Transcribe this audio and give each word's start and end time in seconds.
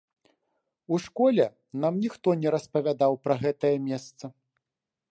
У 0.95 0.97
школе 1.03 1.45
нам 1.85 1.93
ніхто 2.07 2.29
не 2.41 2.49
распавядаў 2.57 3.11
пра 3.27 3.35
гэтае 3.45 3.75
месца. 3.89 4.35